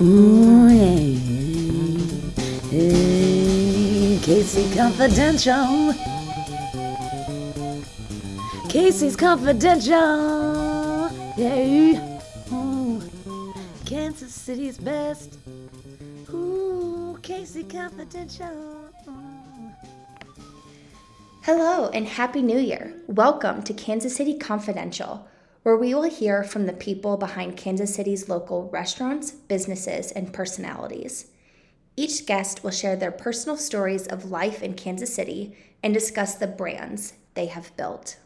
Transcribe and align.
Ooh, 0.00 0.68
hey, 0.68 1.14
hey, 2.70 4.18
KC 4.22 4.76
Confidential. 4.76 5.92
KC's 8.68 9.16
Confidential. 9.16 11.10
Yeah. 11.36 12.18
Ooh, 12.52 13.02
Kansas 13.84 14.32
City's 14.32 14.78
best. 14.78 15.36
Ooh, 16.30 17.18
KC 17.20 17.68
Confidential. 17.68 18.76
Hello 21.42 21.90
and 21.92 22.06
Happy 22.06 22.42
New 22.42 22.58
Year. 22.60 22.94
Welcome 23.08 23.64
to 23.64 23.74
Kansas 23.74 24.14
City 24.14 24.38
Confidential, 24.38 25.26
where 25.66 25.76
we 25.76 25.92
will 25.92 26.04
hear 26.04 26.44
from 26.44 26.66
the 26.66 26.72
people 26.72 27.16
behind 27.16 27.56
Kansas 27.56 27.92
City's 27.92 28.28
local 28.28 28.70
restaurants, 28.70 29.32
businesses, 29.32 30.12
and 30.12 30.32
personalities. 30.32 31.26
Each 31.96 32.24
guest 32.24 32.62
will 32.62 32.70
share 32.70 32.94
their 32.94 33.10
personal 33.10 33.56
stories 33.56 34.06
of 34.06 34.30
life 34.30 34.62
in 34.62 34.74
Kansas 34.74 35.12
City 35.12 35.56
and 35.82 35.92
discuss 35.92 36.36
the 36.36 36.46
brands 36.46 37.14
they 37.34 37.46
have 37.46 37.76
built. 37.76 38.16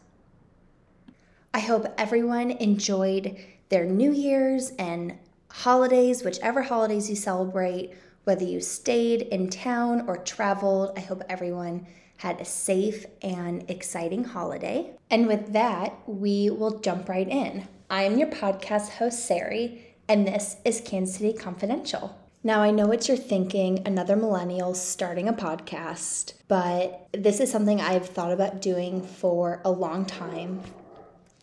I 1.51 1.61
hope 1.61 1.87
everyone 1.97 2.51
enjoyed 2.51 3.35
their 3.69 3.85
New 3.85 4.11
Year's 4.11 4.73
and 4.77 5.17
holidays, 5.49 6.23
whichever 6.23 6.61
holidays 6.61 7.09
you 7.09 7.15
celebrate, 7.15 7.91
whether 8.23 8.43
you 8.43 8.61
stayed 8.61 9.23
in 9.23 9.49
town 9.49 10.07
or 10.07 10.17
traveled. 10.17 10.95
I 10.95 10.99
hope 10.99 11.23
everyone 11.27 11.87
had 12.21 12.39
a 12.39 12.45
safe 12.45 13.07
and 13.23 13.67
exciting 13.67 14.23
holiday. 14.23 14.91
And 15.09 15.25
with 15.25 15.53
that, 15.53 15.97
we 16.05 16.51
will 16.51 16.79
jump 16.79 17.09
right 17.09 17.27
in. 17.27 17.67
I 17.89 18.03
am 18.03 18.19
your 18.19 18.27
podcast 18.27 18.89
host, 18.89 19.25
Sari, 19.25 19.95
and 20.07 20.27
this 20.27 20.57
is 20.63 20.83
Kansas 20.85 21.15
City 21.15 21.33
Confidential. 21.33 22.15
Now, 22.43 22.61
I 22.61 22.69
know 22.69 22.85
what 22.85 23.07
you're 23.07 23.17
thinking 23.17 23.81
another 23.87 24.15
millennial 24.15 24.75
starting 24.75 25.27
a 25.27 25.33
podcast, 25.33 26.33
but 26.47 27.07
this 27.11 27.39
is 27.39 27.51
something 27.51 27.81
I've 27.81 28.05
thought 28.05 28.31
about 28.31 28.61
doing 28.61 29.01
for 29.01 29.59
a 29.65 29.71
long 29.71 30.05
time 30.05 30.61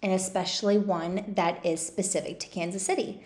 and 0.00 0.12
especially 0.12 0.78
one 0.78 1.24
that 1.34 1.67
is 1.67 1.84
specific 1.84 2.39
to 2.39 2.47
Kansas 2.47 2.86
City. 2.86 3.20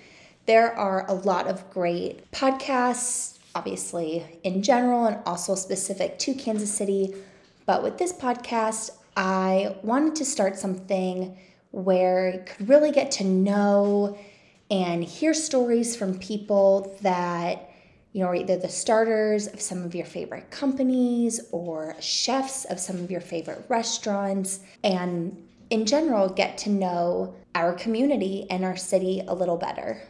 There 0.47 0.73
are 0.73 1.05
a 1.07 1.13
lot 1.13 1.49
of 1.49 1.69
great 1.69 2.31
podcasts, 2.31 3.39
obviously 3.55 4.41
in 4.43 4.63
general, 4.63 5.05
and 5.05 5.19
also 5.27 5.55
specific 5.55 6.19
to 6.21 6.33
Kansas 6.33 6.73
City. 6.73 7.15
But 7.67 7.83
with 7.83 7.99
this 7.99 8.13
podcast, 8.13 8.91
I 9.17 9.77
wanted 9.83 10.17
to 10.17 10.25
start 10.25 10.57
something 10.57 11.37
where 11.71 12.35
you 12.35 12.43
could 12.45 12.69
really 12.69 12.93
get 12.93 13.11
to 13.13 13.25
know 13.25 14.19
and 14.71 15.05
hear 15.05 15.35
stories 15.35 15.97
from 15.97 16.19
people 16.19 16.97
that 17.03 17.69
you 18.13 18.21
know, 18.21 18.29
are 18.29 18.35
either 18.35 18.57
the 18.59 18.69
starters 18.69 19.47
of 19.47 19.61
some 19.61 19.83
of 19.85 19.95
your 19.95 20.05
favorite 20.05 20.51
companies 20.51 21.41
or 21.51 21.97
chefs 21.99 22.65
of 22.67 22.79
some 22.79 22.97
of 22.97 23.11
your 23.11 23.23
favorite 23.23 23.65
restaurants, 23.69 24.61
and 24.85 25.49
in 25.71 25.87
general, 25.87 26.29
get 26.29 26.59
to 26.59 26.71
know 26.71 27.35
our 27.55 27.73
community 27.73 28.47
and 28.51 28.65
our 28.65 28.77
city 28.77 29.23
a 29.29 29.35
little 29.35 29.57
better. 29.57 30.03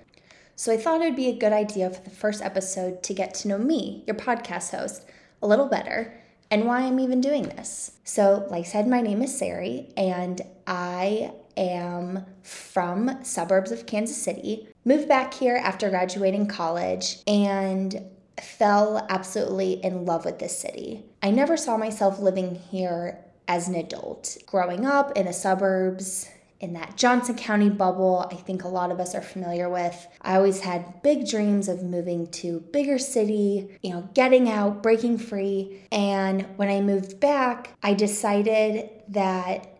So 0.56 0.72
I 0.72 0.76
thought 0.76 1.00
it 1.00 1.04
would 1.04 1.16
be 1.16 1.28
a 1.28 1.38
good 1.38 1.52
idea 1.52 1.90
for 1.90 2.02
the 2.02 2.10
first 2.10 2.42
episode 2.42 3.02
to 3.04 3.14
get 3.14 3.34
to 3.34 3.48
know 3.48 3.58
me, 3.58 4.02
your 4.06 4.16
podcast 4.16 4.70
host, 4.76 5.04
a 5.40 5.46
little 5.46 5.68
better 5.68 6.21
and 6.52 6.66
why 6.66 6.82
I'm 6.82 7.00
even 7.00 7.22
doing 7.22 7.44
this. 7.44 7.92
So, 8.04 8.46
like 8.50 8.66
I 8.66 8.68
said, 8.68 8.86
my 8.86 9.00
name 9.00 9.22
is 9.22 9.36
Sari, 9.36 9.88
and 9.96 10.38
I 10.66 11.32
am 11.56 12.26
from 12.42 13.24
suburbs 13.24 13.72
of 13.72 13.86
Kansas 13.86 14.22
City. 14.22 14.68
Moved 14.84 15.08
back 15.08 15.32
here 15.32 15.56
after 15.56 15.88
graduating 15.88 16.48
college 16.48 17.20
and 17.26 18.02
fell 18.38 19.06
absolutely 19.08 19.82
in 19.82 20.04
love 20.04 20.26
with 20.26 20.40
this 20.40 20.58
city. 20.58 21.06
I 21.22 21.30
never 21.30 21.56
saw 21.56 21.78
myself 21.78 22.20
living 22.20 22.56
here 22.56 23.18
as 23.48 23.66
an 23.66 23.74
adult. 23.74 24.36
Growing 24.44 24.84
up 24.84 25.16
in 25.16 25.24
the 25.24 25.32
suburbs, 25.32 26.28
in 26.62 26.74
that 26.74 26.96
Johnson 26.96 27.34
County 27.34 27.68
bubble, 27.68 28.26
I 28.30 28.36
think 28.36 28.62
a 28.62 28.68
lot 28.68 28.92
of 28.92 29.00
us 29.00 29.16
are 29.16 29.20
familiar 29.20 29.68
with. 29.68 30.06
I 30.22 30.36
always 30.36 30.60
had 30.60 31.02
big 31.02 31.28
dreams 31.28 31.68
of 31.68 31.82
moving 31.82 32.28
to 32.28 32.60
bigger 32.72 32.98
city, 32.98 33.76
you 33.82 33.90
know, 33.90 34.08
getting 34.14 34.48
out, 34.48 34.80
breaking 34.80 35.18
free. 35.18 35.82
And 35.90 36.46
when 36.56 36.68
I 36.68 36.80
moved 36.80 37.18
back, 37.18 37.76
I 37.82 37.94
decided 37.94 38.90
that 39.08 39.76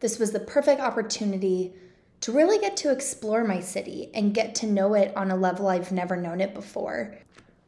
this 0.00 0.18
was 0.18 0.32
the 0.32 0.40
perfect 0.40 0.80
opportunity 0.80 1.74
to 2.22 2.32
really 2.32 2.58
get 2.58 2.78
to 2.78 2.90
explore 2.90 3.44
my 3.44 3.60
city 3.60 4.10
and 4.14 4.34
get 4.34 4.54
to 4.54 4.66
know 4.66 4.94
it 4.94 5.14
on 5.14 5.30
a 5.30 5.36
level 5.36 5.68
I've 5.68 5.92
never 5.92 6.16
known 6.16 6.40
it 6.40 6.54
before. 6.54 7.14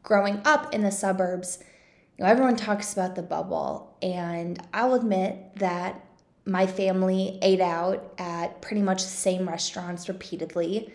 Growing 0.01 0.41
up 0.43 0.73
in 0.73 0.81
the 0.81 0.91
suburbs, 0.91 1.59
you 2.17 2.23
know, 2.23 2.31
everyone 2.31 2.55
talks 2.55 2.93
about 2.93 3.15
the 3.15 3.21
bubble, 3.21 3.95
and 4.01 4.61
I'll 4.73 4.93
admit 4.93 5.57
that 5.57 6.04
my 6.45 6.67
family 6.67 7.39
ate 7.41 7.61
out 7.61 8.13
at 8.17 8.61
pretty 8.61 8.81
much 8.81 9.03
the 9.03 9.09
same 9.09 9.47
restaurants 9.47 10.07
repeatedly. 10.07 10.93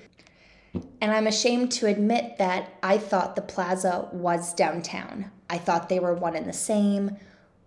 And 1.01 1.11
I'm 1.11 1.27
ashamed 1.27 1.73
to 1.73 1.87
admit 1.87 2.39
that 2.39 2.75
I 2.83 2.99
thought 2.99 3.35
the 3.35 3.43
plaza 3.43 4.09
was 4.13 4.55
downtown. 4.55 5.31
I 5.49 5.59
thought 5.59 5.89
they 5.89 5.99
were 5.99 6.15
one 6.15 6.37
and 6.37 6.47
the 6.47 6.53
same. 6.53 7.17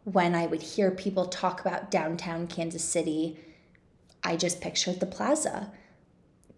When 0.05 0.35
I 0.35 0.45
would 0.45 0.61
hear 0.61 0.91
people 0.91 1.25
talk 1.25 1.59
about 1.59 1.91
downtown 1.91 2.47
Kansas 2.47 2.83
City, 2.83 3.38
I 4.23 4.38
just 4.38 4.61
pictured 4.61 5.01
the 5.01 5.05
plaza. 5.05 5.72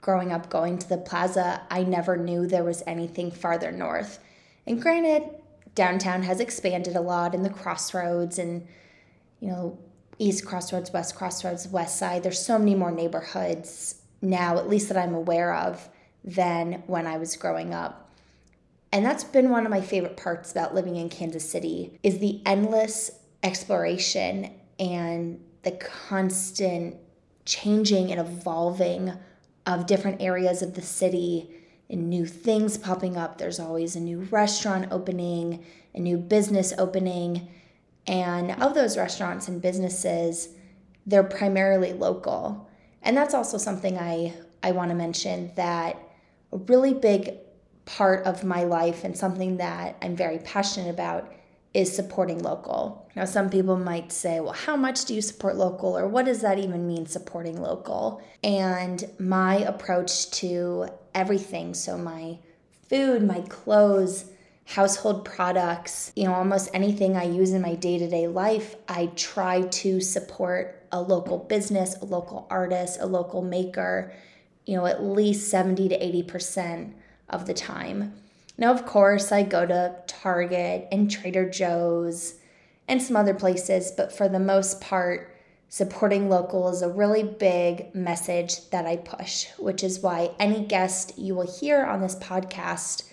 Growing 0.02 0.32
up 0.32 0.52
going 0.52 0.78
to 0.78 0.88
the 0.88 1.00
plaza, 1.00 1.62
I 1.72 1.82
never 1.82 2.16
knew 2.16 2.46
there 2.46 2.64
was 2.64 2.84
anything 2.86 3.32
farther 3.32 3.72
north. 3.72 4.20
And 4.68 4.80
granted, 4.80 5.24
downtown 5.74 6.22
has 6.24 6.40
expanded 6.40 6.96
a 6.96 7.02
lot 7.02 7.34
in 7.34 7.42
the 7.42 7.50
crossroads 7.50 8.38
and, 8.38 8.68
you 9.40 9.48
know, 9.48 9.80
East 10.18 10.46
Crossroads, 10.46 10.92
West 10.92 11.16
Crossroads, 11.16 11.68
West 11.68 11.98
Side. 11.98 12.24
There's 12.24 12.44
so 12.44 12.58
many 12.58 12.76
more 12.76 12.92
neighborhoods 12.92 13.96
now, 14.22 14.58
at 14.58 14.70
least 14.70 14.88
that 14.90 14.98
I'm 14.98 15.14
aware 15.14 15.54
of, 15.54 15.90
than 16.24 16.84
when 16.88 17.06
I 17.06 17.18
was 17.18 17.36
growing 17.36 17.74
up. 17.74 18.10
And 18.92 19.06
that's 19.06 19.24
been 19.24 19.50
one 19.50 19.66
of 19.66 19.72
my 19.72 19.82
favorite 19.82 20.18
parts 20.18 20.52
about 20.52 20.74
living 20.74 20.96
in 20.96 21.10
Kansas 21.10 21.50
City 21.50 22.00
is 22.02 22.20
the 22.20 22.42
endless 22.46 23.12
exploration 23.44 24.52
and 24.80 25.44
the 25.64 25.72
constant 25.72 26.96
changing 27.44 28.12
and 28.12 28.20
evolving 28.20 29.14
of 29.66 29.86
different 29.86 30.22
areas 30.22 30.62
of 30.62 30.76
the 30.76 30.82
city 30.82 31.50
and 31.90 32.10
new 32.10 32.26
things 32.26 32.78
popping 32.78 33.18
up. 33.18 33.38
There's 33.38 33.60
always 33.60 33.96
a 33.96 34.00
new 34.00 34.22
restaurant 34.32 34.88
opening, 34.92 35.64
a 35.94 36.00
new 36.00 36.18
business 36.18 36.74
opening 36.78 37.50
and 38.08 38.52
of 38.62 38.74
those 38.74 38.98
restaurants 38.98 39.48
and 39.48 39.62
businesses, 39.62 40.50
they're 41.06 41.24
primarily 41.24 41.94
local. 41.94 42.70
And 43.02 43.16
that's 43.16 43.34
also 43.34 43.58
something 43.58 43.98
I, 43.98 44.34
I 44.64 44.72
want 44.72 44.90
to 44.90 44.96
mention 44.96 45.52
that 45.56 45.98
a 46.52 46.58
really 46.58 46.94
big 46.94 47.34
part 47.86 48.26
of 48.26 48.44
my 48.44 48.64
life 48.64 49.04
and 49.04 49.16
something 49.16 49.58
that 49.58 49.96
I'm 50.02 50.16
very 50.16 50.40
passionate 50.40 50.90
about 50.90 51.32
is 51.74 51.94
supporting 51.94 52.42
local. 52.42 53.08
Now, 53.16 53.26
some 53.26 53.50
people 53.50 53.78
might 53.78 54.12
say, 54.12 54.40
well, 54.40 54.54
how 54.54 54.76
much 54.78 55.06
do 55.06 55.14
you 55.14 55.22
support 55.22 55.58
local, 55.58 55.98
or 55.98 56.08
what 56.08 56.26
does 56.26 56.42
that 56.42 56.58
even 56.58 56.88
mean, 56.88 57.06
supporting 57.06 57.62
local? 57.62 58.24
And 58.44 59.04
my 59.20 59.58
approach 59.58 60.32
to 60.32 60.88
everything 61.14 61.74
so, 61.74 61.98
my 61.98 62.40
food, 62.90 63.28
my 63.28 63.42
clothes, 63.42 64.26
household 64.66 65.24
products, 65.24 66.12
you 66.16 66.26
know, 66.26 66.34
almost 66.34 66.70
anything 66.74 67.16
I 67.16 67.24
use 67.24 67.52
in 67.52 67.62
my 67.62 67.76
day 67.76 67.98
to 68.00 68.10
day 68.10 68.28
life, 68.28 68.76
I 68.90 69.08
try 69.16 69.62
to 69.62 70.02
support 70.02 70.84
a 70.92 71.02
local 71.02 71.38
business, 71.38 71.96
a 72.02 72.06
local 72.06 72.48
artist, 72.50 73.00
a 73.00 73.06
local 73.06 73.42
maker, 73.42 74.12
you 74.66 74.76
know, 74.76 74.86
at 74.86 75.04
least 75.04 75.50
70 75.50 75.90
to 75.90 76.00
80% 76.00 76.94
of 77.30 77.46
the 77.46 77.54
time. 77.54 78.14
Now, 78.58 78.72
of 78.72 78.86
course, 78.86 79.32
I 79.32 79.44
go 79.44 79.66
to 79.66 79.96
Target 80.08 80.88
and 80.92 81.12
Trader 81.12 81.50
Joe's 81.50 82.36
and 82.88 83.02
some 83.02 83.16
other 83.16 83.34
places, 83.34 83.92
but 83.96 84.16
for 84.16 84.30
the 84.30 84.40
most 84.40 84.82
part, 84.82 85.36
supporting 85.70 86.30
local 86.30 86.70
is 86.70 86.82
a 86.82 86.90
really 86.90 87.24
big 87.24 87.94
message 87.94 88.70
that 88.70 88.86
I 88.86 88.98
push, 88.98 89.48
which 89.58 89.84
is 89.84 90.00
why 90.00 90.32
any 90.40 90.66
guest 90.66 91.18
you 91.18 91.36
will 91.36 91.52
hear 91.60 91.84
on 91.84 92.02
this 92.02 92.16
podcast 92.16 93.04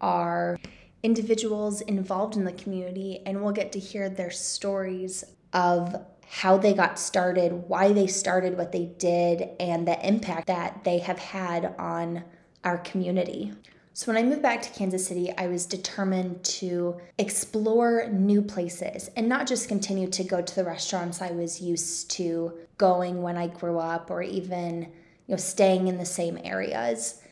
are 0.00 0.58
individuals 1.06 1.82
involved 1.82 2.34
in 2.36 2.44
the 2.44 2.52
community, 2.52 3.22
and 3.24 3.40
we'll 3.40 3.52
get 3.52 3.70
to 3.70 3.78
hear 3.78 4.08
their 4.08 4.30
stories 4.32 5.22
of 5.52 5.94
how 6.28 6.56
they 6.56 6.74
got 6.74 6.98
started, 6.98 7.52
why 7.52 7.92
they 7.92 8.08
started 8.08 8.58
what 8.58 8.72
they 8.72 8.86
did, 8.98 9.50
and 9.60 9.86
the 9.86 10.06
impact 10.06 10.48
that 10.48 10.82
they 10.82 10.98
have 10.98 11.20
had 11.20 11.72
on 11.78 12.24
our 12.64 12.78
community. 12.78 13.52
So, 13.92 14.12
when 14.12 14.22
I 14.22 14.26
moved 14.26 14.42
back 14.42 14.60
to 14.62 14.70
Kansas 14.70 15.06
City, 15.06 15.32
I 15.38 15.46
was 15.46 15.64
determined 15.64 16.42
to 16.60 17.00
explore 17.18 18.08
new 18.10 18.42
places 18.42 19.08
and 19.16 19.28
not 19.28 19.46
just 19.46 19.68
continue 19.68 20.08
to 20.08 20.24
go 20.24 20.42
to 20.42 20.54
the 20.56 20.64
restaurants 20.64 21.22
I 21.22 21.30
was 21.30 21.62
used 21.62 22.10
to 22.10 22.52
going 22.78 23.22
when 23.22 23.36
I 23.36 23.46
grew 23.46 23.78
up 23.78 24.10
or 24.10 24.22
even, 24.22 24.82
you 24.82 25.34
know, 25.34 25.36
staying 25.36 25.86
in 25.86 25.98
the 25.98 26.04
same 26.04 26.36
areas. 26.42 27.22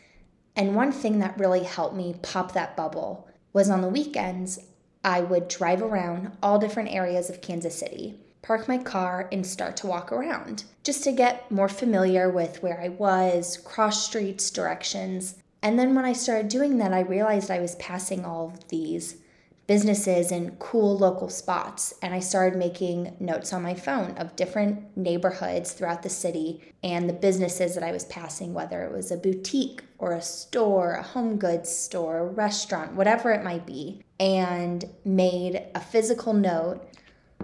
And 0.55 0.77
one 0.77 0.93
thing 0.93 1.19
that 1.19 1.39
really 1.41 1.65
helped 1.65 1.97
me 1.97 2.15
pop 2.23 2.53
that 2.53 2.77
bubble 2.77 3.29
was 3.55 3.71
on 3.71 3.81
the 3.81 3.89
weekends, 3.89 4.59
I 5.03 5.21
would 5.21 5.49
drive 5.49 5.81
around 5.81 6.37
all 6.43 6.59
different 6.59 6.91
areas 6.91 7.31
of 7.31 7.41
Kansas 7.41 7.79
City, 7.79 8.19
park 8.43 8.69
my 8.69 8.77
car, 8.77 9.29
and 9.33 9.47
start 9.47 9.79
to 9.79 9.87
walk 9.87 10.13
around 10.13 10.65
just 10.83 11.03
to 11.05 11.13
get 11.13 11.51
more 11.51 11.69
familiar 11.71 12.29
with 12.29 12.63
where 12.63 12.81
I 12.81 12.89
was, 12.89 13.57
cross 13.57 14.05
streets, 14.05 14.51
directions. 14.51 15.37
And 15.63 15.79
then 15.79 15.95
when 15.95 16.05
I 16.05 16.13
started 16.13 16.49
doing 16.49 16.77
that, 16.79 16.93
I 16.93 17.01
realized 17.01 17.51
I 17.51 17.61
was 17.61 17.77
passing 17.77 18.25
all 18.25 18.49
of 18.49 18.69
these 18.69 19.17
businesses 19.67 20.31
and 20.31 20.59
cool 20.59 20.97
local 20.97 21.29
spots. 21.29 21.95
And 22.03 22.13
I 22.13 22.21
started 22.21 22.59
making 22.59 23.17
notes 23.21 23.53
on 23.53 23.63
my 23.63 23.75
phone 23.75 24.13
of 24.19 24.37
different 24.37 24.97
neighborhoods 24.97 25.73
throughout 25.73 26.03
the 26.03 26.11
city 26.11 26.63
and 26.83 27.09
the 27.09 27.15
businesses 27.15 27.75
that 27.75 27.85
I 27.85 27.93
was 27.93 28.05
passing, 28.05 28.53
whether 28.53 28.83
it 28.83 28.93
was 28.93 29.11
a 29.11 29.17
boutique 29.17 29.83
or 29.99 30.13
a 30.13 30.23
store, 30.23 30.95
a 30.95 31.03
home 31.03 31.37
goods 31.37 31.75
store, 31.75 32.19
a 32.19 32.27
restaurant, 32.27 32.93
whatever 32.95 33.33
it 33.33 33.45
might 33.45 33.67
be, 33.67 34.03
and 34.21 34.85
made 35.05 35.63
a 35.75 35.81
physical 35.81 36.33
note 36.33 36.87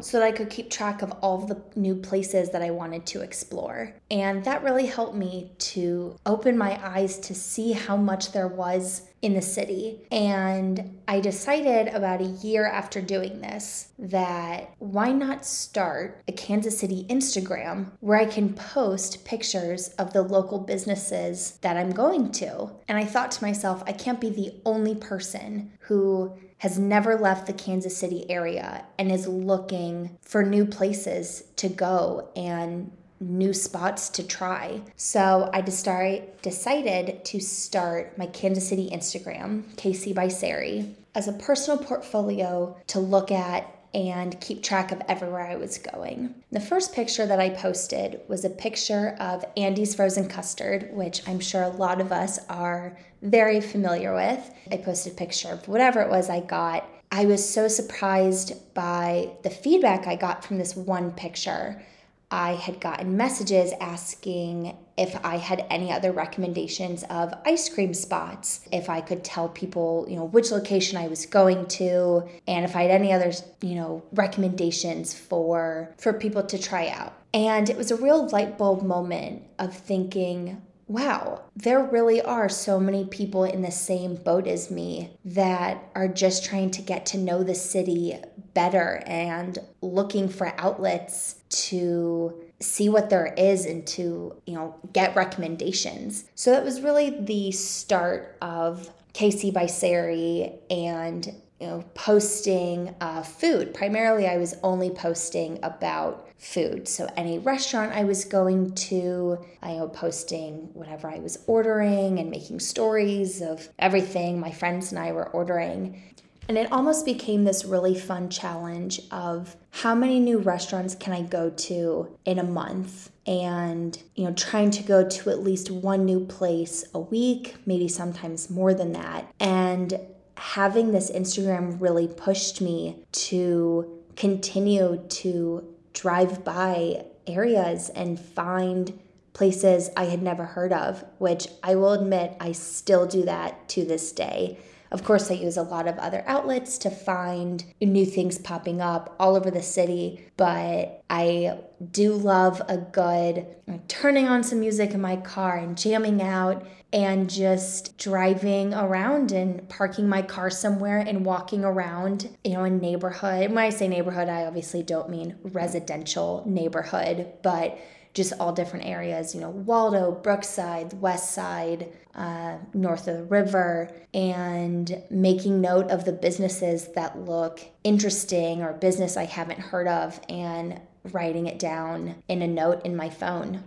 so 0.00 0.19
that 0.19 0.26
I 0.26 0.32
could 0.32 0.50
keep 0.50 0.70
track 0.70 1.02
of 1.02 1.12
all 1.22 1.38
the 1.38 1.62
new 1.76 1.94
places 1.94 2.50
that 2.50 2.62
I 2.62 2.70
wanted 2.70 3.06
to 3.06 3.22
explore. 3.22 3.94
And 4.10 4.44
that 4.44 4.64
really 4.64 4.86
helped 4.86 5.14
me 5.14 5.52
to 5.58 6.16
open 6.26 6.58
my 6.58 6.78
eyes 6.84 7.18
to 7.20 7.34
see 7.34 7.72
how 7.72 7.96
much 7.96 8.32
there 8.32 8.48
was 8.48 9.02
in 9.22 9.34
the 9.34 9.42
city. 9.42 10.00
And 10.10 10.98
I 11.06 11.20
decided 11.20 11.88
about 11.88 12.20
a 12.20 12.24
year 12.24 12.66
after 12.66 13.00
doing 13.00 13.40
this 13.40 13.88
that 13.98 14.74
why 14.78 15.12
not 15.12 15.44
start 15.44 16.22
a 16.26 16.32
Kansas 16.32 16.78
City 16.78 17.06
Instagram 17.08 17.90
where 18.00 18.18
I 18.18 18.24
can 18.24 18.54
post 18.54 19.24
pictures 19.24 19.88
of 19.98 20.12
the 20.12 20.22
local 20.22 20.58
businesses 20.58 21.58
that 21.60 21.76
I'm 21.76 21.92
going 21.92 22.32
to. 22.32 22.70
And 22.88 22.96
I 22.96 23.04
thought 23.04 23.30
to 23.32 23.44
myself, 23.44 23.82
I 23.86 23.92
can't 23.92 24.20
be 24.20 24.30
the 24.30 24.54
only 24.64 24.94
person 24.94 25.72
who 25.80 26.32
has 26.58 26.78
never 26.78 27.16
left 27.16 27.46
the 27.46 27.52
Kansas 27.54 27.96
City 27.96 28.30
area 28.30 28.84
and 28.98 29.10
is 29.10 29.26
looking 29.26 30.18
for 30.20 30.42
new 30.42 30.66
places 30.66 31.44
to 31.56 31.68
go 31.70 32.28
and 32.36 32.92
new 33.20 33.52
spots 33.52 34.08
to 34.08 34.26
try. 34.26 34.81
So 34.96 35.50
I 35.52 35.61
decided 35.61 37.25
to 37.25 37.40
start 37.40 38.17
my 38.19 38.26
Kansas 38.26 38.69
City 38.69 38.90
Instagram, 38.90 39.62
KC 39.76 40.14
by 40.14 40.28
Sari, 40.28 40.96
as 41.14 41.28
a 41.28 41.34
personal 41.34 41.78
portfolio 41.78 42.76
to 42.88 42.99
look 42.99 43.31
at 43.31 43.76
and 43.93 44.40
keep 44.40 44.62
track 44.62 44.93
of 44.93 45.02
everywhere 45.08 45.46
I 45.46 45.56
was 45.56 45.78
going. 45.78 46.34
The 46.52 46.61
first 46.61 46.94
picture 46.94 47.26
that 47.26 47.40
I 47.40 47.50
posted 47.50 48.20
was 48.28 48.44
a 48.44 48.50
picture 48.50 49.17
of 49.19 49.44
Andy's 49.56 49.94
frozen 49.94 50.28
custard, 50.28 50.90
which 50.93 51.26
I'm 51.28 51.40
sure 51.40 51.64
a 51.64 51.70
lot 51.70 52.00
of 52.00 52.12
us 52.12 52.38
are 52.49 52.96
very 53.22 53.61
familiar 53.61 54.14
with. 54.14 54.49
I 54.70 54.76
posted 54.76 55.14
a 55.14 55.17
picture 55.17 55.49
of 55.49 55.67
whatever 55.67 56.00
it 56.00 56.08
was 56.08 56.31
I 56.31 56.40
got. 56.40 56.88
I 57.11 57.25
was 57.25 57.46
so 57.46 57.67
surprised 57.67 58.72
by 58.72 59.32
the 59.43 59.50
feedback 59.50 60.06
I 60.06 60.14
got 60.14 60.44
from 60.44 60.58
this 60.58 60.76
one 60.76 61.11
picture. 61.11 61.82
I 62.31 62.53
had 62.53 62.81
gotten 62.81 63.17
messages 63.17 63.73
asking 63.81 64.77
if 64.97 65.19
I 65.25 65.37
had 65.37 65.67
any 65.69 65.91
other 65.91 66.12
recommendations 66.12 67.03
of 67.05 67.35
ice 67.44 67.69
cream 67.69 67.93
spots, 67.93 68.61
if 68.71 68.88
I 68.88 69.00
could 69.00 69.25
tell 69.25 69.49
people, 69.49 70.06
you 70.09 70.17
know, 70.17 70.27
which 70.27 70.53
location 70.53 70.97
I 70.97 71.09
was 71.09 71.27
going 71.27 71.67
to, 71.67 72.29
and 72.47 72.65
if 72.65 72.77
I 72.77 72.82
had 72.82 72.91
any 72.93 73.12
other, 73.12 73.32
you 73.62 73.75
know, 73.75 74.03
recommendations 74.12 75.12
for 75.12 75.93
for 75.99 76.12
people 76.12 76.44
to 76.44 76.59
try 76.59 76.88
out. 76.88 77.15
And 77.32 77.69
it 77.69 77.77
was 77.77 77.91
a 77.91 77.97
real 77.97 78.29
light 78.29 78.59
bulb 78.59 78.82
moment 78.82 79.43
of 79.59 79.75
thinking, 79.75 80.61
wow, 80.90 81.40
there 81.54 81.84
really 81.84 82.20
are 82.20 82.48
so 82.48 82.81
many 82.81 83.04
people 83.04 83.44
in 83.44 83.62
the 83.62 83.70
same 83.70 84.16
boat 84.16 84.48
as 84.48 84.72
me 84.72 85.08
that 85.25 85.88
are 85.94 86.08
just 86.08 86.44
trying 86.44 86.69
to 86.69 86.82
get 86.82 87.06
to 87.06 87.16
know 87.16 87.44
the 87.44 87.54
city 87.54 88.16
better 88.54 89.00
and 89.06 89.56
looking 89.82 90.28
for 90.28 90.52
outlets 90.58 91.37
to 91.48 92.42
see 92.58 92.88
what 92.88 93.08
there 93.08 93.32
is 93.38 93.66
and 93.66 93.87
to, 93.87 94.34
you 94.46 94.54
know, 94.54 94.75
get 94.92 95.14
recommendations. 95.14 96.25
So 96.34 96.50
that 96.50 96.64
was 96.64 96.81
really 96.81 97.10
the 97.10 97.52
start 97.52 98.36
of 98.43 98.90
KC 99.14 99.52
by 99.52 99.66
Sari 99.66 100.54
and 100.70 101.32
you 101.60 101.66
know, 101.66 101.84
posting 101.94 102.94
uh, 103.00 103.22
food. 103.22 103.74
Primarily, 103.74 104.26
I 104.26 104.38
was 104.38 104.56
only 104.62 104.90
posting 104.90 105.58
about 105.62 106.26
food. 106.38 106.88
So 106.88 107.06
any 107.16 107.38
restaurant 107.38 107.92
I 107.92 108.04
was 108.04 108.24
going 108.24 108.74
to, 108.74 109.38
I 109.62 109.74
was 109.74 109.90
posting 109.92 110.70
whatever 110.72 111.10
I 111.10 111.18
was 111.18 111.44
ordering 111.46 112.18
and 112.18 112.30
making 112.30 112.60
stories 112.60 113.42
of 113.42 113.68
everything 113.78 114.40
my 114.40 114.50
friends 114.50 114.90
and 114.90 114.98
I 114.98 115.12
were 115.12 115.28
ordering. 115.28 116.02
And 116.48 116.58
it 116.58 116.72
almost 116.72 117.04
became 117.04 117.44
this 117.44 117.64
really 117.64 117.94
fun 117.94 118.28
challenge 118.28 119.02
of 119.12 119.54
how 119.70 119.94
many 119.94 120.18
new 120.18 120.38
restaurants 120.38 120.96
can 120.96 121.12
I 121.12 121.22
go 121.22 121.50
to 121.50 122.16
in 122.24 122.38
a 122.40 122.44
month? 122.44 123.10
And, 123.26 123.96
you 124.16 124.24
know, 124.24 124.32
trying 124.32 124.72
to 124.72 124.82
go 124.82 125.08
to 125.08 125.30
at 125.30 125.44
least 125.44 125.70
one 125.70 126.04
new 126.04 126.24
place 126.24 126.84
a 126.92 126.98
week, 126.98 127.54
maybe 127.66 127.86
sometimes 127.86 128.50
more 128.50 128.74
than 128.74 128.92
that. 128.92 129.32
And 129.38 130.00
having 130.40 130.90
this 130.90 131.10
Instagram 131.10 131.78
really 131.78 132.08
pushed 132.08 132.62
me 132.62 133.04
to 133.12 134.00
continue 134.16 135.04
to 135.06 135.62
drive 135.92 136.42
by 136.42 137.04
areas 137.26 137.90
and 137.90 138.19
find 138.19 138.98
places 139.34 139.90
I 139.98 140.06
had 140.06 140.22
never 140.22 140.46
heard 140.46 140.72
of, 140.72 141.04
which 141.19 141.46
I 141.62 141.75
will 141.75 141.92
admit 141.92 142.38
I 142.40 142.52
still 142.52 143.06
do 143.06 143.26
that 143.26 143.69
to 143.70 143.84
this 143.84 144.12
day. 144.12 144.58
Of 144.90 145.04
course, 145.04 145.31
I 145.31 145.34
use 145.34 145.56
a 145.56 145.62
lot 145.62 145.87
of 145.87 145.98
other 145.98 146.25
outlets 146.26 146.76
to 146.78 146.90
find 146.90 147.64
new 147.81 148.04
things 148.04 148.38
popping 148.38 148.81
up 148.81 149.14
all 149.20 149.37
over 149.37 149.50
the 149.50 149.62
city, 149.62 150.26
but 150.37 151.04
I 151.08 151.58
do 151.92 152.14
love 152.14 152.60
a 152.69 152.76
good 152.76 153.46
know, 153.70 153.81
turning 153.88 154.26
on 154.26 154.42
some 154.42 154.60
music 154.60 154.92
in 154.92 155.00
my 155.00 155.16
car 155.16 155.56
and 155.56 155.78
jamming 155.78 156.20
out 156.20 156.66
and 156.92 157.31
just 157.31 157.96
driving 157.98 158.75
around 158.75 159.31
and 159.32 159.69
parking 159.69 160.08
my 160.08 160.22
car 160.22 160.50
somewhere 160.50 160.98
and 160.98 161.25
walking 161.25 161.64
around, 161.64 162.28
you 162.44 162.54
know, 162.54 162.64
a 162.64 162.70
neighborhood. 162.70 163.50
When 163.50 163.58
I 163.58 163.70
say 163.70 163.86
neighborhood, 163.86 164.28
I 164.28 164.44
obviously 164.44 164.82
don't 164.82 165.08
mean 165.08 165.36
residential 165.43 166.43
neighborhood, 166.46 167.28
but 167.43 167.78
just 168.12 168.32
all 168.40 168.52
different 168.52 168.86
areas, 168.86 169.34
you 169.34 169.40
know, 169.40 169.50
Waldo, 169.50 170.10
Brookside, 170.12 171.00
West 171.00 171.32
Side, 171.32 171.92
uh, 172.14 172.56
north 172.74 173.06
of 173.06 173.16
the 173.16 173.24
river, 173.24 173.90
and 174.12 175.02
making 175.10 175.60
note 175.60 175.90
of 175.90 176.05
the 176.05 176.12
businesses 176.12 176.88
that 176.94 177.19
look 177.19 177.60
interesting 177.84 178.62
or 178.62 178.72
business 178.72 179.17
I 179.17 179.24
haven't 179.26 179.60
heard 179.60 179.86
of 179.86 180.20
and 180.29 180.81
writing 181.12 181.46
it 181.46 181.58
down 181.58 182.17
in 182.29 182.43
a 182.43 182.48
note 182.48 182.84
in 182.84 182.96
my 182.96 183.08
phone. 183.08 183.62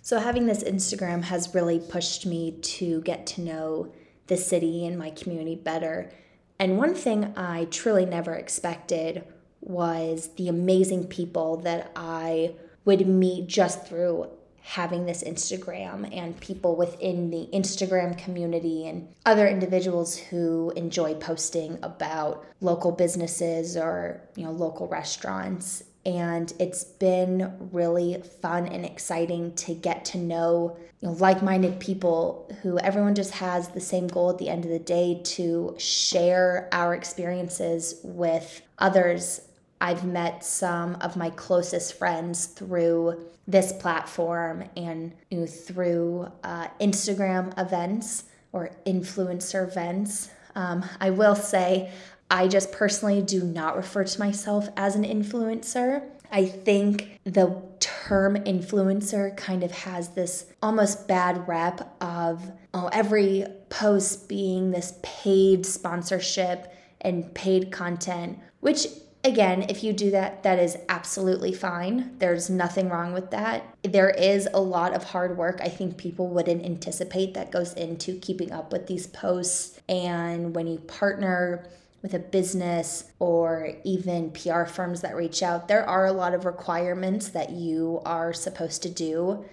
So, 0.00 0.18
having 0.18 0.46
this 0.46 0.64
Instagram 0.64 1.24
has 1.24 1.54
really 1.54 1.78
pushed 1.78 2.26
me 2.26 2.52
to 2.52 3.00
get 3.02 3.26
to 3.28 3.42
know 3.42 3.92
the 4.26 4.36
city 4.36 4.86
and 4.86 4.98
my 4.98 5.10
community 5.10 5.56
better. 5.56 6.10
And 6.58 6.78
one 6.78 6.94
thing 6.94 7.34
I 7.36 7.66
truly 7.66 8.06
never 8.06 8.34
expected 8.34 9.24
was 9.60 10.28
the 10.36 10.48
amazing 10.48 11.06
people 11.06 11.58
that 11.58 11.90
I 11.96 12.54
would 12.84 13.06
meet 13.06 13.46
just 13.46 13.86
through 13.86 14.28
having 14.64 15.04
this 15.04 15.22
Instagram 15.22 16.08
and 16.16 16.40
people 16.40 16.74
within 16.74 17.30
the 17.30 17.46
Instagram 17.52 18.16
community 18.16 18.86
and 18.86 19.06
other 19.26 19.46
individuals 19.46 20.16
who 20.16 20.72
enjoy 20.74 21.12
posting 21.14 21.78
about 21.82 22.46
local 22.62 22.90
businesses 22.90 23.76
or 23.76 24.22
you 24.36 24.44
know 24.44 24.50
local 24.50 24.88
restaurants. 24.88 25.84
And 26.06 26.52
it's 26.58 26.84
been 26.84 27.52
really 27.72 28.22
fun 28.42 28.66
and 28.66 28.84
exciting 28.84 29.54
to 29.56 29.74
get 29.74 30.04
to 30.06 30.18
know, 30.18 30.76
you 31.00 31.08
know 31.08 31.14
like-minded 31.14 31.78
people 31.78 32.50
who 32.62 32.78
everyone 32.78 33.14
just 33.14 33.32
has 33.32 33.68
the 33.68 33.80
same 33.80 34.06
goal 34.06 34.30
at 34.30 34.38
the 34.38 34.48
end 34.48 34.64
of 34.64 34.70
the 34.70 34.78
day 34.78 35.20
to 35.24 35.74
share 35.78 36.70
our 36.72 36.94
experiences 36.94 38.00
with 38.02 38.62
others 38.78 39.42
I've 39.80 40.04
met 40.04 40.44
some 40.44 40.96
of 41.00 41.16
my 41.16 41.30
closest 41.30 41.98
friends 41.98 42.46
through 42.46 43.26
this 43.46 43.72
platform 43.72 44.64
and 44.76 45.12
you 45.30 45.40
know, 45.40 45.46
through 45.46 46.28
uh, 46.42 46.68
Instagram 46.80 47.58
events 47.58 48.24
or 48.52 48.70
influencer 48.86 49.68
events. 49.68 50.30
Um, 50.54 50.84
I 51.00 51.10
will 51.10 51.34
say 51.34 51.92
I 52.30 52.48
just 52.48 52.72
personally 52.72 53.20
do 53.20 53.42
not 53.42 53.76
refer 53.76 54.04
to 54.04 54.18
myself 54.18 54.68
as 54.76 54.96
an 54.96 55.04
influencer. 55.04 56.02
I 56.32 56.46
think 56.46 57.20
the 57.24 57.62
term 57.80 58.36
influencer 58.36 59.36
kind 59.36 59.62
of 59.62 59.70
has 59.70 60.10
this 60.10 60.46
almost 60.62 61.06
bad 61.06 61.46
rep 61.46 61.96
of 62.00 62.50
oh, 62.72 62.88
every 62.92 63.44
post 63.68 64.28
being 64.28 64.70
this 64.70 64.94
paid 65.02 65.66
sponsorship 65.66 66.72
and 67.02 67.32
paid 67.34 67.70
content, 67.70 68.38
which 68.60 68.86
again, 69.24 69.66
if 69.68 69.82
you 69.82 69.92
do 69.92 70.10
that, 70.10 70.42
that 70.42 70.58
is 70.58 70.76
absolutely 70.88 71.52
fine. 71.52 72.16
There's 72.18 72.50
nothing 72.50 72.90
wrong 72.90 73.12
with 73.14 73.30
that. 73.30 73.74
There 73.82 74.10
is 74.10 74.48
a 74.52 74.60
lot 74.60 74.94
of 74.94 75.02
hard 75.02 75.36
work 75.36 75.60
I 75.62 75.68
think 75.68 75.96
people 75.96 76.28
wouldn't 76.28 76.64
anticipate 76.64 77.34
that 77.34 77.50
goes 77.50 77.72
into 77.72 78.18
keeping 78.20 78.52
up 78.52 78.70
with 78.70 78.86
these 78.86 79.06
posts. 79.06 79.80
And 79.88 80.54
when 80.54 80.66
you 80.66 80.78
partner 80.78 81.66
with 82.02 82.12
a 82.12 82.18
business 82.18 83.04
or 83.18 83.72
even 83.82 84.30
PR 84.30 84.64
firms 84.64 85.00
that 85.00 85.16
reach 85.16 85.42
out, 85.42 85.68
there 85.68 85.88
are 85.88 86.04
a 86.04 86.12
lot 86.12 86.34
of 86.34 86.44
requirements 86.44 87.28
that 87.30 87.50
you 87.50 88.02
are 88.04 88.34
supposed 88.34 88.82
to 88.82 88.90
do. 88.90 89.44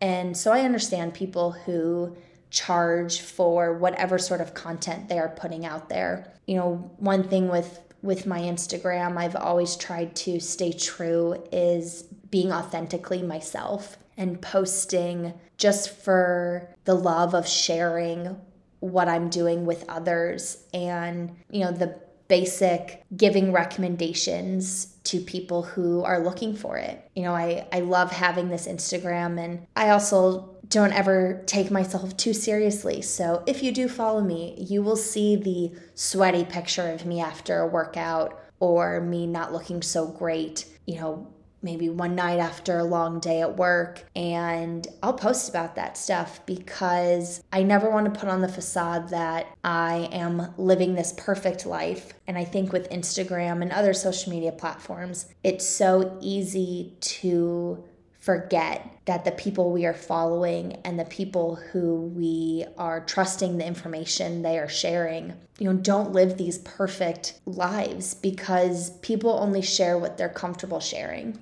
And 0.00 0.36
so 0.36 0.52
I 0.52 0.60
understand 0.60 1.14
people 1.14 1.50
who 1.50 2.16
charge 2.50 3.20
for 3.20 3.74
whatever 3.74 4.18
sort 4.18 4.40
of 4.40 4.54
content 4.54 5.08
they 5.08 5.18
are 5.18 5.28
putting 5.28 5.66
out 5.66 5.88
there. 5.88 6.32
You 6.46 6.56
know, 6.56 6.90
one 6.98 7.24
thing 7.24 7.48
with 7.48 7.80
with 8.02 8.26
my 8.26 8.40
Instagram, 8.40 9.16
I've 9.16 9.36
always 9.36 9.76
tried 9.76 10.14
to 10.16 10.40
stay 10.40 10.72
true 10.72 11.42
is 11.52 12.02
being 12.30 12.52
authentically 12.52 13.22
myself 13.22 13.96
and 14.16 14.40
posting 14.40 15.34
just 15.58 15.90
for 15.90 16.68
the 16.84 16.94
love 16.94 17.34
of 17.34 17.46
sharing 17.46 18.36
what 18.80 19.08
I'm 19.08 19.28
doing 19.28 19.66
with 19.66 19.84
others 19.88 20.64
and, 20.72 21.36
you 21.50 21.60
know, 21.60 21.72
the 21.72 21.98
basic 22.28 23.04
giving 23.16 23.52
recommendations 23.52 24.96
to 25.04 25.20
people 25.20 25.62
who 25.62 26.02
are 26.02 26.24
looking 26.24 26.54
for 26.54 26.76
it. 26.76 27.08
You 27.14 27.22
know, 27.22 27.34
I, 27.34 27.66
I 27.72 27.80
love 27.80 28.10
having 28.10 28.48
this 28.48 28.66
Instagram 28.66 29.38
and 29.38 29.66
I 29.76 29.90
also 29.90 30.55
don't 30.68 30.92
ever 30.92 31.42
take 31.46 31.70
myself 31.70 32.16
too 32.16 32.32
seriously. 32.32 33.02
So 33.02 33.42
if 33.46 33.62
you 33.62 33.72
do 33.72 33.88
follow 33.88 34.22
me, 34.22 34.56
you 34.58 34.82
will 34.82 34.96
see 34.96 35.36
the 35.36 35.72
sweaty 35.94 36.44
picture 36.44 36.90
of 36.90 37.06
me 37.06 37.20
after 37.20 37.60
a 37.60 37.66
workout 37.66 38.40
or 38.58 39.00
me 39.00 39.26
not 39.26 39.52
looking 39.52 39.82
so 39.82 40.06
great, 40.06 40.66
you 40.86 40.98
know, 40.98 41.28
maybe 41.62 41.88
one 41.88 42.14
night 42.14 42.38
after 42.38 42.78
a 42.78 42.84
long 42.84 43.18
day 43.18 43.40
at 43.40 43.56
work. 43.56 44.04
And 44.14 44.86
I'll 45.02 45.14
post 45.14 45.48
about 45.48 45.74
that 45.74 45.96
stuff 45.96 46.44
because 46.46 47.42
I 47.52 47.62
never 47.64 47.90
want 47.90 48.12
to 48.12 48.18
put 48.18 48.28
on 48.28 48.40
the 48.40 48.48
facade 48.48 49.08
that 49.08 49.46
I 49.64 50.08
am 50.12 50.54
living 50.56 50.94
this 50.94 51.12
perfect 51.16 51.66
life. 51.66 52.12
And 52.26 52.38
I 52.38 52.44
think 52.44 52.72
with 52.72 52.88
Instagram 52.90 53.62
and 53.62 53.72
other 53.72 53.94
social 53.94 54.32
media 54.32 54.52
platforms, 54.52 55.26
it's 55.42 55.66
so 55.66 56.16
easy 56.20 56.94
to 57.00 57.84
forget 58.26 58.92
that 59.04 59.24
the 59.24 59.30
people 59.30 59.70
we 59.70 59.86
are 59.86 59.94
following 59.94 60.72
and 60.84 60.98
the 60.98 61.04
people 61.04 61.54
who 61.54 62.12
we 62.14 62.66
are 62.76 63.00
trusting 63.00 63.56
the 63.56 63.64
information 63.64 64.42
they 64.42 64.58
are 64.58 64.68
sharing 64.68 65.32
you 65.60 65.70
know 65.70 65.76
don't 65.76 66.12
live 66.12 66.36
these 66.36 66.58
perfect 66.58 67.40
lives 67.46 68.14
because 68.14 68.90
people 68.98 69.30
only 69.30 69.62
share 69.62 69.96
what 69.96 70.18
they're 70.18 70.28
comfortable 70.28 70.80
sharing 70.80 71.38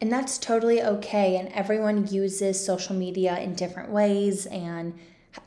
and 0.00 0.12
that's 0.12 0.38
totally 0.38 0.82
okay 0.82 1.36
and 1.36 1.48
everyone 1.52 2.06
uses 2.08 2.62
social 2.62 2.96
media 2.96 3.38
in 3.38 3.54
different 3.54 3.90
ways 3.90 4.46
and 4.46 4.98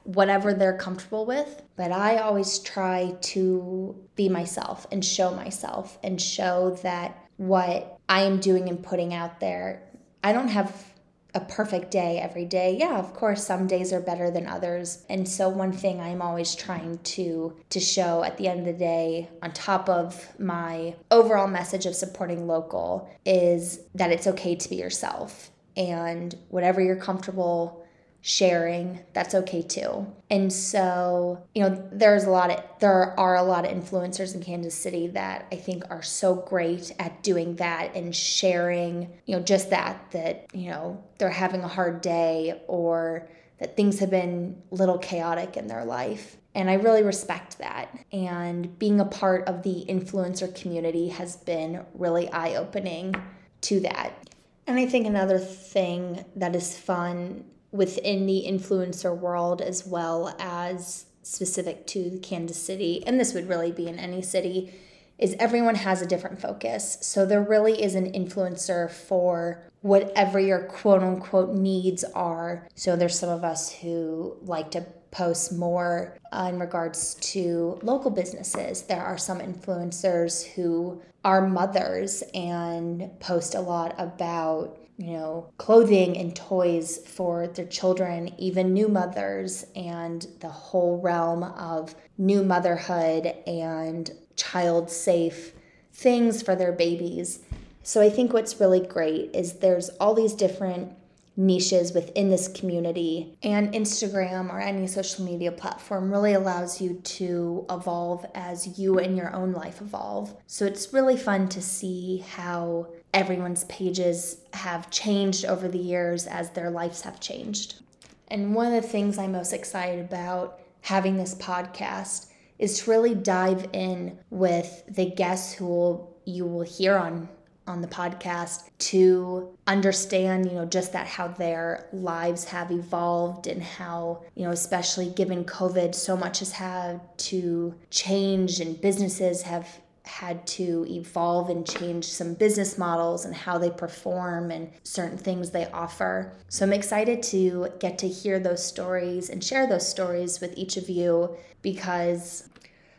whatever 0.03 0.53
they're 0.53 0.77
comfortable 0.77 1.25
with. 1.25 1.61
But 1.75 1.91
I 1.91 2.17
always 2.17 2.59
try 2.59 3.15
to 3.21 3.95
be 4.15 4.29
myself 4.29 4.87
and 4.91 5.03
show 5.03 5.31
myself 5.33 5.97
and 6.03 6.21
show 6.21 6.77
that 6.83 7.17
what 7.37 7.99
I 8.07 8.21
am 8.21 8.39
doing 8.39 8.69
and 8.69 8.83
putting 8.83 9.13
out 9.13 9.39
there 9.39 9.83
I 10.23 10.33
don't 10.33 10.49
have 10.49 10.91
a 11.33 11.39
perfect 11.39 11.91
day 11.91 12.19
every 12.19 12.45
day. 12.45 12.75
Yeah, 12.77 12.99
of 12.99 13.13
course 13.13 13.45
some 13.45 13.65
days 13.65 13.93
are 13.93 14.01
better 14.01 14.29
than 14.29 14.47
others. 14.47 15.05
And 15.09 15.27
so 15.27 15.47
one 15.47 15.71
thing 15.71 16.01
I'm 16.01 16.21
always 16.21 16.55
trying 16.55 16.97
to 16.99 17.55
to 17.69 17.79
show 17.79 18.23
at 18.23 18.37
the 18.37 18.47
end 18.47 18.59
of 18.59 18.65
the 18.65 18.73
day 18.73 19.29
on 19.41 19.51
top 19.53 19.87
of 19.87 20.27
my 20.39 20.95
overall 21.09 21.47
message 21.47 21.85
of 21.85 21.95
supporting 21.95 22.47
local 22.47 23.09
is 23.25 23.79
that 23.95 24.11
it's 24.11 24.27
okay 24.27 24.55
to 24.55 24.69
be 24.69 24.75
yourself 24.75 25.51
and 25.77 26.35
whatever 26.49 26.81
you're 26.81 26.97
comfortable 26.97 27.80
sharing 28.21 28.99
that's 29.13 29.33
okay 29.33 29.61
too 29.61 30.05
and 30.29 30.53
so 30.53 31.43
you 31.55 31.61
know 31.61 31.89
there's 31.91 32.25
a 32.25 32.29
lot 32.29 32.51
of 32.51 32.63
there 32.79 33.19
are 33.19 33.35
a 33.35 33.43
lot 33.43 33.65
of 33.65 33.71
influencers 33.71 34.35
in 34.35 34.43
kansas 34.43 34.75
city 34.75 35.07
that 35.07 35.47
i 35.51 35.55
think 35.55 35.83
are 35.89 36.03
so 36.03 36.35
great 36.35 36.93
at 36.99 37.23
doing 37.23 37.55
that 37.55 37.95
and 37.95 38.15
sharing 38.15 39.11
you 39.25 39.35
know 39.35 39.41
just 39.41 39.71
that 39.71 40.09
that 40.11 40.45
you 40.53 40.69
know 40.69 41.03
they're 41.17 41.29
having 41.29 41.63
a 41.63 41.67
hard 41.67 41.99
day 42.01 42.61
or 42.67 43.27
that 43.57 43.75
things 43.75 43.99
have 43.99 44.09
been 44.09 44.61
a 44.71 44.75
little 44.75 44.97
chaotic 44.99 45.57
in 45.57 45.67
their 45.67 45.85
life 45.85 46.37
and 46.53 46.69
I 46.69 46.73
really 46.73 47.03
respect 47.03 47.59
that. 47.59 47.97
And 48.11 48.77
being 48.77 48.99
a 48.99 49.05
part 49.05 49.47
of 49.47 49.63
the 49.63 49.85
influencer 49.87 50.53
community 50.53 51.09
has 51.09 51.37
been 51.37 51.85
really 51.93 52.29
eye 52.29 52.55
opening 52.55 53.15
to 53.61 53.79
that. 53.81 54.29
And 54.67 54.77
I 54.77 54.85
think 54.85 55.05
another 55.05 55.39
thing 55.39 56.25
that 56.35 56.55
is 56.55 56.77
fun 56.77 57.45
within 57.71 58.25
the 58.25 58.45
influencer 58.47 59.17
world 59.17 59.61
as 59.61 59.85
well 59.85 60.35
as 60.39 61.05
specific 61.23 61.87
to 61.87 62.19
Kansas 62.21 62.61
City, 62.61 63.03
and 63.05 63.19
this 63.19 63.33
would 63.33 63.47
really 63.47 63.71
be 63.71 63.87
in 63.87 63.99
any 63.99 64.21
city, 64.21 64.73
is 65.17 65.35
everyone 65.39 65.75
has 65.75 66.01
a 66.01 66.07
different 66.07 66.41
focus. 66.41 66.97
So 67.01 67.25
there 67.25 67.43
really 67.43 67.81
is 67.81 67.95
an 67.95 68.11
influencer 68.11 68.89
for 68.89 69.63
whatever 69.81 70.39
your 70.39 70.63
quote 70.63 71.03
unquote 71.03 71.53
needs 71.53 72.03
are. 72.03 72.67
So 72.75 72.95
there's 72.95 73.17
some 73.17 73.29
of 73.29 73.43
us 73.43 73.71
who 73.71 74.35
like 74.41 74.71
to 74.71 74.85
post 75.11 75.53
more 75.53 76.17
uh, 76.31 76.47
in 76.49 76.59
regards 76.59 77.15
to 77.15 77.79
local 77.83 78.09
businesses. 78.09 78.83
There 78.83 79.03
are 79.03 79.17
some 79.17 79.39
influencers 79.39 80.43
who 80.53 81.01
are 81.23 81.47
mothers 81.47 82.23
and 82.33 83.11
post 83.19 83.53
a 83.53 83.59
lot 83.59 83.93
about 83.97 84.80
you 85.01 85.13
know, 85.13 85.51
clothing 85.57 86.15
and 86.15 86.35
toys 86.35 86.99
for 87.07 87.47
their 87.47 87.65
children, 87.65 88.31
even 88.37 88.71
new 88.71 88.87
mothers, 88.87 89.65
and 89.75 90.27
the 90.41 90.49
whole 90.49 91.01
realm 91.01 91.43
of 91.43 91.95
new 92.19 92.43
motherhood 92.43 93.25
and 93.47 94.11
child 94.35 94.91
safe 94.91 95.53
things 95.91 96.43
for 96.43 96.55
their 96.55 96.71
babies. 96.71 97.39
So 97.81 97.99
I 97.99 98.11
think 98.11 98.31
what's 98.31 98.59
really 98.59 98.79
great 98.79 99.35
is 99.35 99.53
there's 99.53 99.89
all 99.99 100.13
these 100.13 100.35
different 100.35 100.93
niches 101.35 101.93
within 101.93 102.29
this 102.29 102.47
community 102.49 103.35
and 103.41 103.73
Instagram 103.73 104.51
or 104.51 104.59
any 104.59 104.85
social 104.85 105.25
media 105.25 105.51
platform 105.51 106.11
really 106.11 106.33
allows 106.33 106.79
you 106.79 106.95
to 107.03 107.65
evolve 107.71 108.25
as 108.35 108.77
you 108.77 108.99
and 108.99 109.17
your 109.17 109.33
own 109.33 109.51
life 109.51 109.81
evolve. 109.81 110.35
So 110.45 110.65
it's 110.65 110.93
really 110.93 111.17
fun 111.17 111.49
to 111.49 111.61
see 111.61 112.23
how 112.35 112.87
everyone's 113.13 113.65
pages 113.65 114.41
have 114.53 114.89
changed 114.89 115.45
over 115.45 115.67
the 115.67 115.77
years 115.77 116.27
as 116.27 116.51
their 116.51 116.69
lives 116.69 117.01
have 117.01 117.19
changed. 117.19 117.81
And 118.29 118.55
one 118.55 118.73
of 118.73 118.81
the 118.81 118.87
things 118.87 119.17
I'm 119.17 119.33
most 119.33 119.53
excited 119.53 120.05
about 120.05 120.59
having 120.81 121.17
this 121.17 121.35
podcast 121.35 122.27
is 122.57 122.79
to 122.79 122.91
really 122.91 123.15
dive 123.15 123.67
in 123.73 124.17
with 124.29 124.83
the 124.87 125.09
guests 125.09 125.53
who 125.53 125.65
will, 125.65 126.17
you 126.25 126.45
will 126.45 126.61
hear 126.61 126.97
on 126.97 127.27
on 127.67 127.81
the 127.81 127.87
podcast 127.87 128.69
to 128.79 129.55
understand 129.67 130.45
you 130.45 130.53
know 130.53 130.65
just 130.65 130.93
that 130.93 131.05
how 131.05 131.27
their 131.27 131.87
lives 131.93 132.43
have 132.43 132.71
evolved 132.71 133.45
and 133.45 133.61
how 133.61 134.21
you 134.35 134.43
know 134.43 134.51
especially 134.51 135.09
given 135.11 135.45
covid 135.45 135.93
so 135.93 136.17
much 136.17 136.39
has 136.39 136.51
had 136.51 136.99
to 137.17 137.73
change 137.91 138.59
and 138.59 138.81
businesses 138.81 139.43
have 139.43 139.79
had 140.03 140.45
to 140.47 140.85
evolve 140.89 141.49
and 141.49 141.67
change 141.67 142.05
some 142.05 142.33
business 142.33 142.77
models 142.77 143.25
and 143.25 143.35
how 143.35 143.57
they 143.57 143.69
perform 143.69 144.51
and 144.51 144.71
certain 144.83 145.17
things 145.17 145.51
they 145.51 145.65
offer. 145.67 146.33
So 146.49 146.65
I'm 146.65 146.73
excited 146.73 147.21
to 147.23 147.67
get 147.79 147.97
to 147.99 148.07
hear 148.07 148.39
those 148.39 148.65
stories 148.65 149.29
and 149.29 149.43
share 149.43 149.67
those 149.67 149.87
stories 149.87 150.41
with 150.41 150.57
each 150.57 150.77
of 150.77 150.89
you 150.89 151.35
because 151.61 152.49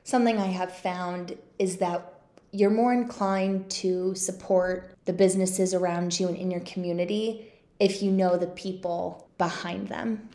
something 0.04 0.38
I 0.38 0.46
have 0.46 0.72
found 0.72 1.36
is 1.58 1.78
that 1.78 2.20
you're 2.52 2.70
more 2.70 2.92
inclined 2.92 3.70
to 3.70 4.14
support 4.14 4.94
the 5.04 5.12
businesses 5.12 5.74
around 5.74 6.18
you 6.20 6.28
and 6.28 6.36
in 6.36 6.50
your 6.50 6.60
community 6.60 7.52
if 7.80 8.02
you 8.02 8.12
know 8.12 8.36
the 8.36 8.46
people 8.46 9.28
behind 9.38 9.88
them. 9.88 10.28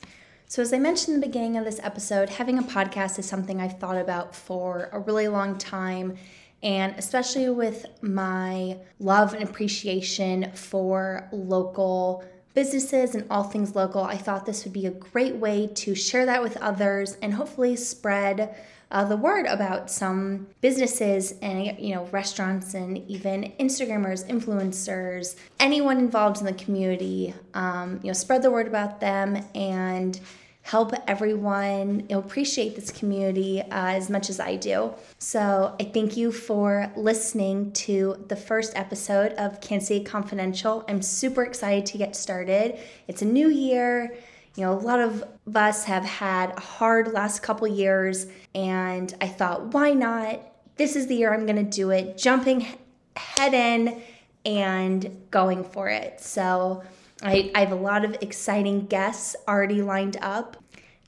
So, 0.49 0.61
as 0.61 0.71
I 0.71 0.79
mentioned 0.79 1.15
in 1.15 1.21
the 1.21 1.27
beginning 1.27 1.57
of 1.57 1.65
this 1.65 1.79
episode, 1.83 2.29
having 2.29 2.57
a 2.57 2.63
podcast 2.63 3.19
is 3.19 3.25
something 3.25 3.59
I've 3.59 3.79
thought 3.79 3.97
about 3.97 4.33
for 4.33 4.89
a 4.93 4.99
really 4.99 5.27
long 5.27 5.57
time 5.57 6.17
and 6.63 6.95
especially 6.97 7.49
with 7.49 7.85
my 8.01 8.77
love 8.99 9.33
and 9.33 9.43
appreciation 9.43 10.51
for 10.53 11.27
local 11.31 12.23
businesses 12.53 13.13
and 13.13 13.25
all 13.29 13.43
things 13.43 13.75
local, 13.75 14.01
I 14.01 14.17
thought 14.17 14.45
this 14.45 14.63
would 14.63 14.73
be 14.73 14.87
a 14.87 14.91
great 14.91 15.35
way 15.35 15.67
to 15.67 15.93
share 15.93 16.25
that 16.25 16.41
with 16.41 16.57
others 16.57 17.15
and 17.21 17.33
hopefully 17.33 17.75
spread 17.75 18.55
uh, 18.89 19.03
the 19.03 19.17
word 19.17 19.45
about 19.45 19.91
some 19.91 20.47
businesses 20.61 21.33
and 21.41 21.77
you 21.77 21.93
know 21.93 22.05
restaurants 22.05 22.73
and 22.73 22.97
even 23.09 23.53
Instagrammers, 23.59 24.27
influencers, 24.27 25.35
anyone 25.59 25.97
involved 25.97 26.39
in 26.39 26.45
the 26.45 26.53
community. 26.53 27.33
Um, 27.53 27.99
you 28.01 28.07
know, 28.07 28.13
spread 28.13 28.41
the 28.41 28.51
word 28.51 28.67
about 28.67 28.99
them 28.99 29.45
and 29.53 30.19
help 30.67 30.91
everyone 31.07 32.05
appreciate 32.09 32.75
this 32.75 32.91
community 32.91 33.61
uh, 33.61 33.67
as 33.71 34.09
much 34.09 34.29
as 34.29 34.37
I 34.37 34.57
do. 34.57 34.93
So 35.17 35.73
I 35.79 35.85
thank 35.85 36.17
you 36.17 36.29
for 36.29 36.91
listening 36.97 37.71
to 37.87 38.25
the 38.27 38.35
first 38.35 38.73
episode 38.75 39.31
of 39.33 39.61
Kansas 39.61 40.05
Confidential. 40.05 40.83
I'm 40.89 41.01
super 41.01 41.43
excited 41.43 41.85
to 41.85 41.97
get 41.97 42.17
started. 42.17 42.77
It's 43.07 43.21
a 43.21 43.25
new 43.25 43.47
year. 43.47 44.13
You 44.55 44.65
know, 44.65 44.73
a 44.73 44.81
lot 44.81 44.99
of 44.99 45.23
us 45.55 45.85
have 45.85 46.03
had 46.03 46.49
a 46.57 46.59
hard 46.59 47.13
last 47.13 47.41
couple 47.41 47.65
years, 47.69 48.25
and 48.53 49.15
I 49.21 49.29
thought, 49.29 49.73
why 49.73 49.93
not? 49.93 50.41
This 50.75 50.97
is 50.97 51.07
the 51.07 51.15
year 51.15 51.33
I'm 51.33 51.45
going 51.45 51.63
to 51.63 51.77
do 51.77 51.91
it, 51.91 52.17
jumping 52.17 52.67
head 53.15 53.53
in 53.53 54.01
and 54.45 55.25
going 55.31 55.63
for 55.63 55.87
it. 55.87 56.19
So 56.19 56.83
I, 57.21 57.51
I 57.55 57.61
have 57.61 57.71
a 57.71 57.75
lot 57.75 58.05
of 58.05 58.15
exciting 58.21 58.85
guests 58.85 59.35
already 59.47 59.81
lined 59.81 60.17
up 60.21 60.57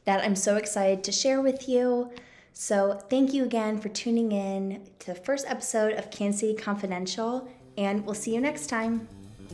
that 0.06 0.24
I'm 0.24 0.36
so 0.36 0.56
excited 0.56 1.04
to 1.04 1.12
share 1.12 1.42
with 1.42 1.70
you. 1.70 2.12
So, 2.54 3.00
thank 3.10 3.34
you 3.34 3.46
again 3.46 3.80
for 3.80 3.90
tuning 3.90 4.32
in 4.32 4.86
to 5.00 5.08
the 5.08 5.16
first 5.16 5.46
episode 5.48 5.94
of 5.94 6.12
Kansas 6.12 6.42
City 6.42 6.56
Confidential, 6.56 7.48
and 7.78 8.06
we'll 8.06 8.16
see 8.16 8.34
you 8.34 8.42
next 8.42 8.68
time. 8.68 9.08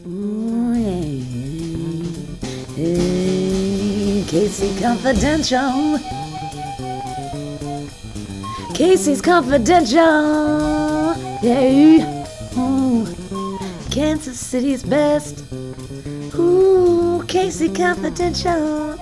Ooh, 0.08 0.72
hey, 0.74 1.20
hey, 2.76 4.24
KC 4.26 4.82
Confidential. 4.82 6.00
KC's 8.74 9.22
Confidential. 9.22 11.16
Yeah. 11.44 12.26
Ooh. 12.58 13.06
Kansas 13.92 14.40
City's 14.40 14.84
best. 14.84 15.44
KC 17.28 17.74
Confidential. 17.74 18.98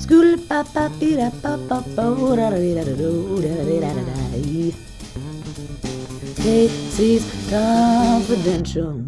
School 0.00 0.38
pa 0.48 0.64
pa 0.64 0.88
be 0.98 1.16
da 1.16 1.28
bo 1.96 2.34
da 2.36 2.50
da 2.50 2.58
da 2.58 2.84
da 2.84 2.94
do 2.96 3.40
da 3.44 3.52
da 3.68 3.76
da 3.80 3.90
da 3.92 4.02
da. 4.08 4.72
KC's 6.42 7.24
Confidential. 7.50 9.07